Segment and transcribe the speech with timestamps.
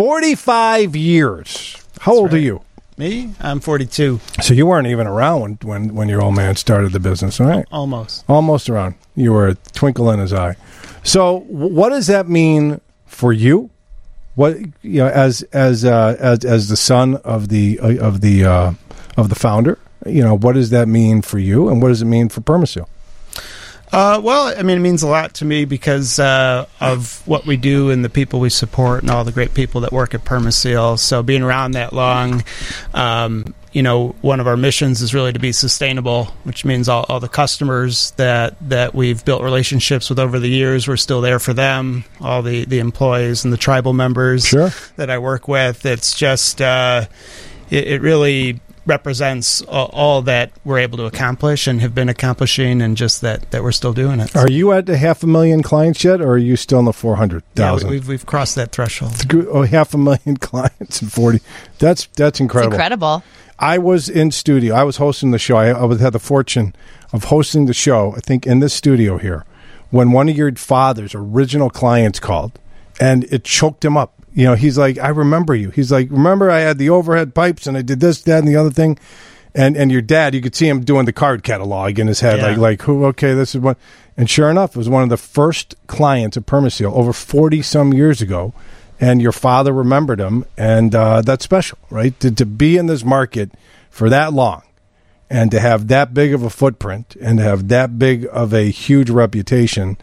[0.00, 1.76] 45 years.
[2.00, 2.62] How old are you?
[2.96, 3.34] Me?
[3.38, 4.18] I'm 42.
[4.40, 7.66] So you weren't even around when, when, when your old man started the business, right?
[7.70, 8.24] Almost.
[8.26, 8.94] Almost around.
[9.14, 10.56] You were a twinkle in his eye.
[11.02, 13.68] So, what does that mean for you?
[14.36, 18.46] What you know, as as uh, as as the son of the uh, of the
[18.46, 18.72] uh,
[19.18, 22.06] of the founder, you know, what does that mean for you, and what does it
[22.06, 22.88] mean for Permaseal?
[23.92, 27.56] Uh, well, I mean, it means a lot to me because uh, of what we
[27.56, 30.98] do and the people we support and all the great people that work at Permaseal.
[30.98, 32.44] So being around that long,
[32.94, 37.04] um, you know, one of our missions is really to be sustainable, which means all,
[37.08, 41.38] all the customers that, that we've built relationships with over the years, we're still there
[41.40, 42.04] for them.
[42.20, 44.70] All the, the employees and the tribal members Sure.
[44.96, 45.84] that I work with.
[45.84, 47.06] It's just, uh,
[47.70, 52.82] it, it really represents all, all that we're able to accomplish and have been accomplishing,
[52.82, 54.36] and just that that we're still doing it.
[54.36, 56.92] Are you at the half a million clients yet, or are you still in the
[56.92, 57.42] 400,000?
[57.56, 57.90] Yeah, we- thousand?
[57.90, 59.14] we've we've crossed that threshold.
[59.48, 61.40] oh, half a million clients and forty.
[61.78, 62.74] That's that's It's incredible.
[62.74, 63.22] incredible.
[63.58, 64.74] I was in studio.
[64.74, 65.56] I was hosting the show.
[65.56, 66.74] I, I was, had the fortune
[67.12, 68.14] of hosting the show.
[68.16, 69.44] I think in this studio here,
[69.90, 72.58] when one of your father's original clients called,
[73.00, 74.14] and it choked him up.
[74.34, 77.66] You know, he's like, "I remember you." He's like, "Remember, I had the overhead pipes,
[77.66, 78.98] and I did this, that, and the other thing."
[79.54, 82.38] And and your dad, you could see him doing the card catalog in his head,
[82.38, 82.48] Yeah.
[82.48, 83.04] like like who?
[83.06, 83.76] Okay, this is what.
[84.16, 87.92] And sure enough, it was one of the first clients of Permaseal over forty some
[87.92, 88.52] years ago
[89.02, 92.20] and your father remembered him, and uh, that's special, right?
[92.20, 93.50] To, to be in this market
[93.88, 94.60] for that long,
[95.30, 98.70] and to have that big of a footprint, and to have that big of a
[98.70, 99.96] huge reputation,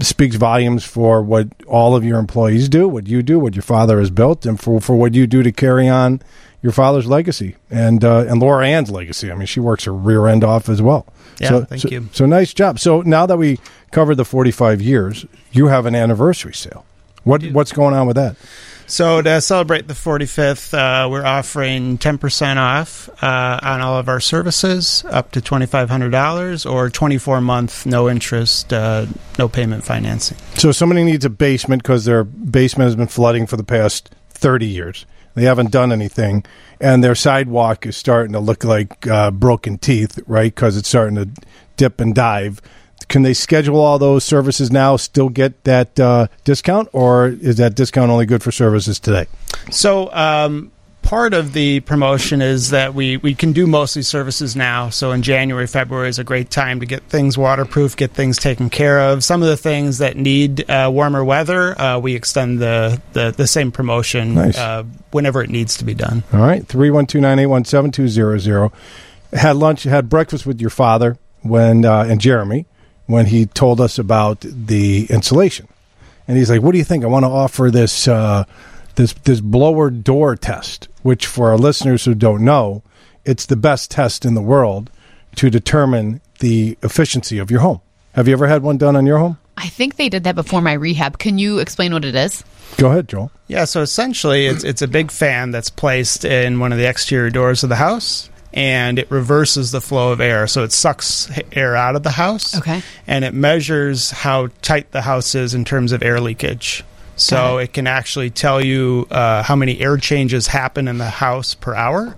[0.00, 3.98] speaks volumes for what all of your employees do, what you do, what your father
[3.98, 6.20] has built, and for for what you do to carry on
[6.62, 9.30] your father's legacy and uh, and Laura Ann's legacy.
[9.32, 11.06] I mean, she works her rear end off as well.
[11.40, 12.08] Yeah, so, thank so- you.
[12.12, 12.78] So nice job.
[12.78, 13.58] So now that we
[13.90, 16.84] covered the forty five years, you have an anniversary sale.
[17.24, 18.36] What what's going on with that?
[18.90, 24.18] So to celebrate the 45th, uh, we're offering 10% off uh, on all of our
[24.18, 29.06] services, up to $2,500, or 24 month no interest, uh,
[29.38, 30.36] no payment financing.
[30.56, 34.66] So somebody needs a basement because their basement has been flooding for the past 30
[34.66, 35.06] years.
[35.34, 36.44] They haven't done anything,
[36.80, 40.52] and their sidewalk is starting to look like uh, broken teeth, right?
[40.52, 41.28] Because it's starting to
[41.76, 42.60] dip and dive.
[43.10, 44.96] Can they schedule all those services now?
[44.96, 49.26] Still get that uh, discount, or is that discount only good for services today?
[49.72, 50.70] So um,
[51.02, 54.90] part of the promotion is that we, we can do mostly services now.
[54.90, 58.70] So in January, February is a great time to get things waterproof, get things taken
[58.70, 59.24] care of.
[59.24, 63.48] Some of the things that need uh, warmer weather, uh, we extend the, the, the
[63.48, 64.56] same promotion Nice.
[64.56, 66.22] uh, whenever it needs to be done.
[66.32, 68.72] All right, three one two nine eight one seven two zero zero.
[69.32, 72.66] Had lunch, had breakfast with your father when uh, and Jeremy
[73.10, 75.68] when he told us about the insulation,
[76.28, 77.04] and he's like, "What do you think?
[77.04, 78.44] I want to offer this uh,
[78.94, 82.82] this this blower door test, which for our listeners who don't know,
[83.24, 84.90] it's the best test in the world
[85.36, 87.80] to determine the efficiency of your home.
[88.14, 89.38] Have you ever had one done on your home?
[89.56, 91.18] I think they did that before my rehab.
[91.18, 92.42] Can you explain what it is?
[92.78, 93.30] Go ahead, Joel.
[93.46, 97.30] Yeah, so essentially, it's it's a big fan that's placed in one of the exterior
[97.30, 100.46] doors of the house, and it reverses the flow of air.
[100.46, 102.82] So it sucks air out of the house, Okay.
[103.06, 106.84] and it measures how tight the house is in terms of air leakage.
[107.16, 107.64] So it.
[107.64, 111.74] it can actually tell you uh, how many air changes happen in the house per
[111.74, 112.16] hour.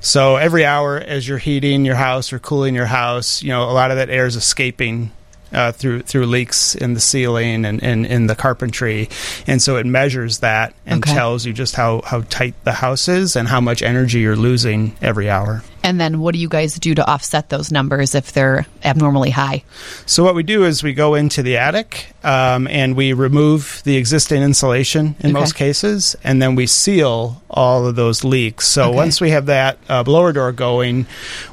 [0.00, 3.72] So every hour, as you're heating your house or cooling your house, you know a
[3.72, 5.12] lot of that air is escaping
[5.52, 9.08] uh, through through leaks in the ceiling and, in the carpentry,
[9.46, 11.12] and so it measures that and Okay.
[11.14, 14.94] tells you just how how tight the house is and how much energy you're losing
[15.02, 15.62] every hour.
[15.82, 19.64] And then what do you guys do to offset those numbers if they're abnormally high?
[20.04, 23.96] So what we do is we go into the attic um, and we remove the
[23.96, 25.40] existing insulation in Okay.
[25.40, 28.68] most cases, and then we seal all of those leaks.
[28.68, 28.96] So Okay.
[28.96, 31.06] once we have that uh, blower door going,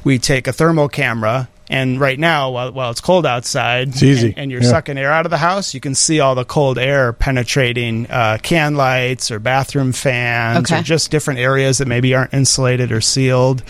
[0.04, 1.48] we take a thermal camera.
[1.70, 4.28] And right now, while, while it's cold outside, It's easy.
[4.28, 4.70] and, and you're Yeah.
[4.70, 8.38] sucking air out of the house, you can see all the cold air penetrating uh,
[8.42, 10.80] can lights or bathroom fans Okay.
[10.80, 13.62] or just different areas that maybe aren't insulated or sealed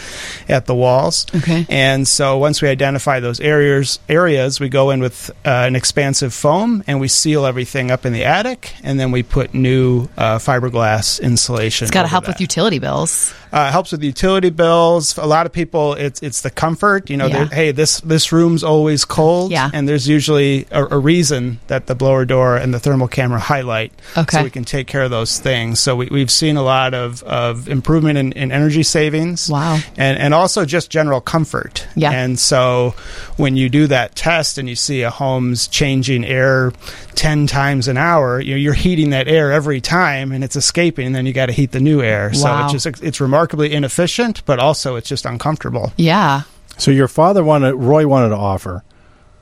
[0.49, 1.27] at the walls.
[1.35, 1.67] Okay.
[1.69, 6.33] And so once we identify those areas, areas we go in with uh, an expansive
[6.33, 10.39] foam and we seal everything up in the attic, and then we put new uh,
[10.39, 11.85] fiberglass insulation.
[11.87, 12.33] It's got to help that.
[12.37, 13.35] with utility bills.
[13.53, 15.17] Uh, it helps with utility bills.
[15.17, 17.09] A lot of people, it's it's the comfort.
[17.09, 17.47] You know, Yeah.
[17.47, 19.51] hey, this this this room's always cold.
[19.51, 19.71] Yeah.
[19.73, 23.93] And there's usually a, a reason that the blower door and the thermal camera highlight.
[24.17, 24.39] Okay.
[24.39, 25.81] So we can take care of those things.
[25.81, 29.49] So we, we've seen a lot of, of improvement in, in energy savings.
[29.49, 29.79] Wow.
[29.97, 31.87] And and also just general comfort.
[31.97, 32.11] Yeah.
[32.11, 32.95] And so
[33.37, 36.73] when you do that test and you see a home's changing air
[37.15, 41.07] ten times an hour, you know, you're heating that air every time and it's escaping,
[41.07, 42.31] and then you got to heat the new air.
[42.35, 42.69] Wow.
[42.69, 45.93] So it's just it's remarkably inefficient, but also it's just uncomfortable.
[45.97, 46.43] Yeah.
[46.79, 48.83] So your father wanted, Roy wanted to offer,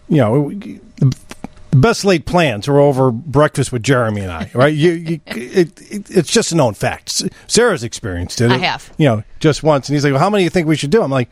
[0.08, 4.74] you know, the best laid plans were over breakfast with Jeremy and I, right?
[4.74, 7.22] you, you it, it, it's just a known fact.
[7.46, 8.50] Sarah's experienced it.
[8.50, 8.92] I have.
[8.98, 9.88] You know, just once.
[9.88, 11.02] And he's like, well, how many do you think we should do?
[11.02, 11.28] I'm like,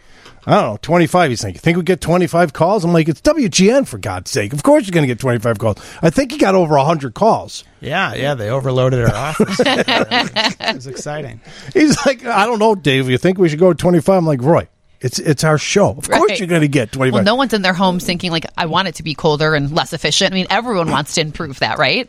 [0.47, 1.31] I don't know, 25.
[1.31, 2.85] He's like, you think we get 25 calls?
[2.85, 4.53] I'm like, it's WGN, for God's sake.
[4.53, 5.79] Of course you're going to get 25 calls.
[6.03, 7.65] I think he got over 100 calls.
[7.81, 9.57] Yeah, yeah, they overloaded our office.
[9.65, 11.41] it was exciting.
[11.73, 13.09] He's like, I don't know, Dave.
[13.09, 14.19] You think we should go to 25?
[14.19, 14.69] I'm like, Roy,
[15.05, 15.91] it's it's our show.
[15.91, 17.13] Of course you're going to get 25.
[17.13, 19.71] Well, no one's in their homes thinking like I want it to be colder and
[19.71, 20.33] less efficient.
[20.33, 22.09] I mean, everyone wants to improve that, right?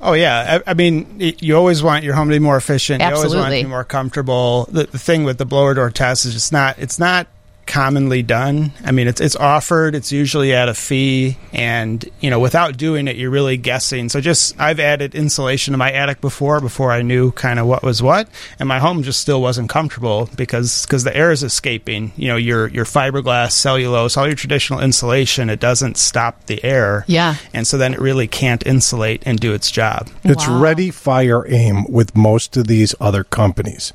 [0.00, 3.02] Oh yeah, I, I mean, you always want your home to be more efficient.
[3.02, 3.62] You always want it to Absolutely.
[3.64, 4.66] be more comfortable.
[4.72, 7.26] The, the thing with the blower door test is it's not it's not
[7.70, 8.72] commonly done.
[8.84, 9.94] I mean, it's it's offered.
[9.94, 14.08] It's usually at a fee, and you know, without doing it, you're really guessing.
[14.08, 17.82] So just I've added insulation to my attic before before I knew kind of what
[17.84, 18.28] was what,
[18.58, 22.12] and my home just still wasn't comfortable because because the air is escaping.
[22.16, 27.04] You know, your your fiberglass, cellulose, all your traditional insulation, it doesn't stop the air.
[27.06, 27.36] Yeah.
[27.54, 30.08] and so then it really can't insulate and do its job.
[30.24, 30.60] It's Wow.
[30.60, 33.92] ready, fire, aim with most of these other companies.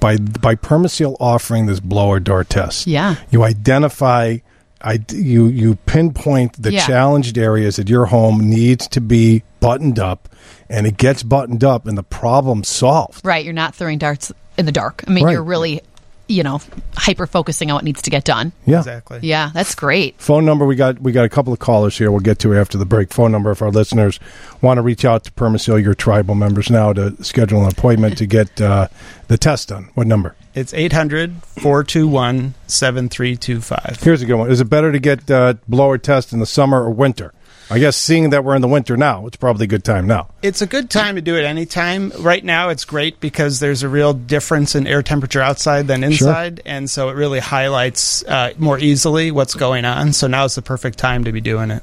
[0.00, 3.16] By by Permaseal offering this blower door test, Yeah.
[3.30, 4.38] you identify,
[4.82, 6.86] I, you you pinpoint the Yeah.
[6.86, 10.28] challenged areas that your home needs to be buttoned up,
[10.68, 13.24] and it gets buttoned up, and the problem solved.
[13.24, 13.44] Right.
[13.44, 15.02] You're not throwing darts in the dark.
[15.06, 15.32] I mean, Right.
[15.32, 15.80] you're really,
[16.28, 16.60] you know,
[16.96, 18.52] hyper focusing on what needs to get done.
[18.64, 18.78] Yeah.
[18.78, 19.20] Exactly.
[19.22, 20.20] Yeah, that's great.
[20.20, 22.10] Phone number we got we got a couple of callers here.
[22.10, 23.12] We'll get to after the break.
[23.12, 24.18] Phone number if our listeners
[24.60, 28.26] want to reach out to Permaseal, your tribal members now to schedule an appointment to
[28.26, 28.88] get uh,
[29.28, 29.90] the test done.
[29.94, 30.34] What number?
[30.54, 34.00] It's 800 421 7325.
[34.02, 34.50] Here's a good one.
[34.50, 37.32] Is it better to get uh, blower test in the summer or winter?
[37.68, 40.28] I guess seeing that we're in the winter now, it's probably a good time now.
[40.42, 42.12] It's a good time to do it anytime.
[42.20, 46.62] Right now, it's great because there's a real difference in air temperature outside than inside.
[46.64, 50.12] And so it really highlights uh, more easily what's going on.
[50.12, 51.82] So now is the perfect time to be doing it.